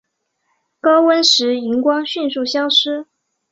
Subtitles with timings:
[0.79, 3.05] 高温时荧光迅速消失。